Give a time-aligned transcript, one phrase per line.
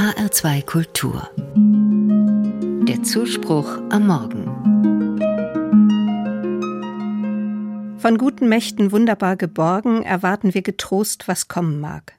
[0.00, 1.28] HR2 Kultur.
[2.88, 4.46] Der Zuspruch am Morgen.
[7.98, 12.14] Von guten Mächten wunderbar geborgen erwarten wir getrost, was kommen mag.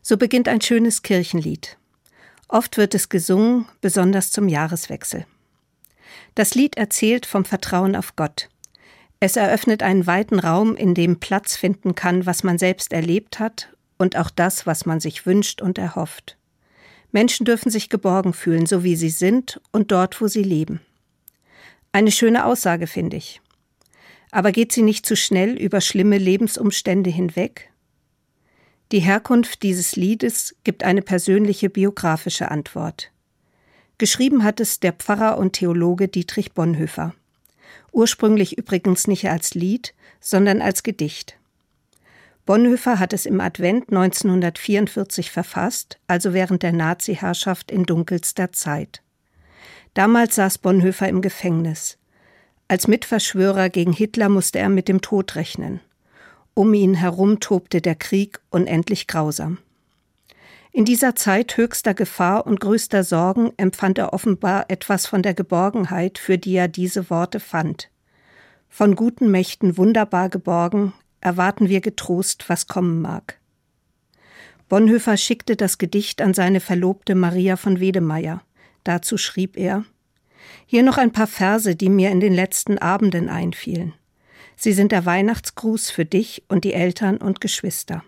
[0.00, 1.76] So beginnt ein schönes Kirchenlied.
[2.48, 5.26] Oft wird es gesungen, besonders zum Jahreswechsel.
[6.34, 8.48] Das Lied erzählt vom Vertrauen auf Gott.
[9.20, 13.68] Es eröffnet einen weiten Raum, in dem Platz finden kann, was man selbst erlebt hat
[13.98, 16.38] und auch das, was man sich wünscht und erhofft.
[17.12, 20.80] Menschen dürfen sich geborgen fühlen, so wie sie sind und dort, wo sie leben.
[21.92, 23.40] Eine schöne Aussage, finde ich.
[24.30, 27.70] Aber geht sie nicht zu schnell über schlimme Lebensumstände hinweg?
[28.92, 33.10] Die Herkunft dieses Liedes gibt eine persönliche biografische Antwort.
[33.98, 37.14] Geschrieben hat es der Pfarrer und Theologe Dietrich Bonhoeffer.
[37.92, 41.39] Ursprünglich übrigens nicht als Lied, sondern als Gedicht.
[42.46, 49.02] Bonhoeffer hat es im Advent 1944 verfasst, also während der Nazi-Herrschaft in dunkelster Zeit.
[49.94, 51.98] Damals saß Bonhoeffer im Gefängnis.
[52.68, 55.80] Als Mitverschwörer gegen Hitler musste er mit dem Tod rechnen.
[56.54, 59.58] Um ihn herum tobte der Krieg unendlich grausam.
[60.72, 66.18] In dieser Zeit höchster Gefahr und größter Sorgen empfand er offenbar etwas von der Geborgenheit,
[66.18, 67.90] für die er diese Worte fand.
[68.68, 73.38] Von guten Mächten wunderbar geborgen, erwarten wir getrost, was kommen mag.
[74.68, 78.42] Bonhoeffer schickte das Gedicht an seine Verlobte Maria von Wedemeyer.
[78.84, 79.84] Dazu schrieb er
[80.66, 83.94] Hier noch ein paar Verse, die mir in den letzten Abenden einfielen.
[84.56, 88.04] Sie sind der Weihnachtsgruß für dich und die Eltern und Geschwister.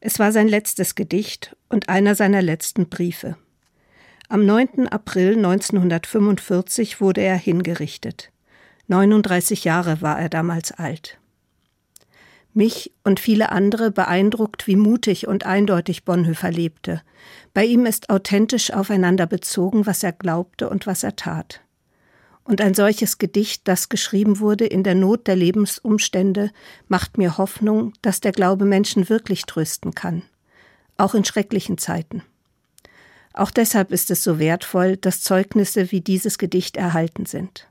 [0.00, 3.36] Es war sein letztes Gedicht und einer seiner letzten Briefe.
[4.28, 4.88] Am 9.
[4.88, 8.32] April 1945 wurde er hingerichtet.
[8.88, 11.20] 39 Jahre war er damals alt.
[12.54, 17.00] Mich und viele andere beeindruckt, wie mutig und eindeutig Bonhoeffer lebte.
[17.54, 21.62] Bei ihm ist authentisch aufeinander bezogen, was er glaubte und was er tat.
[22.44, 26.50] Und ein solches Gedicht, das geschrieben wurde in der Not der Lebensumstände,
[26.88, 30.22] macht mir Hoffnung, dass der Glaube Menschen wirklich trösten kann,
[30.98, 32.22] auch in schrecklichen Zeiten.
[33.32, 37.68] Auch deshalb ist es so wertvoll, dass Zeugnisse wie dieses Gedicht erhalten sind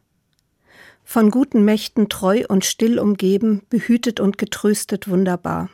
[1.12, 5.70] von guten Mächten treu und still umgeben, behütet und getröstet wunderbar.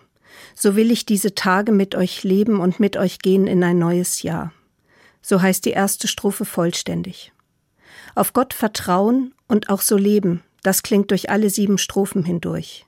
[0.55, 4.23] So will ich diese Tage mit euch leben und mit euch gehen in ein neues
[4.23, 4.51] Jahr.
[5.21, 7.33] So heißt die erste Strophe vollständig.
[8.15, 12.87] Auf Gott vertrauen und auch so leben, das klingt durch alle sieben Strophen hindurch.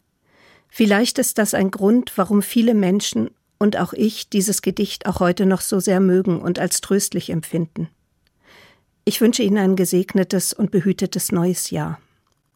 [0.69, 3.29] Vielleicht ist das ein Grund, warum viele Menschen
[3.59, 7.89] und auch ich dieses Gedicht auch heute noch so sehr mögen und als tröstlich empfinden.
[9.05, 11.99] Ich wünsche Ihnen ein gesegnetes und behütetes neues Jahr.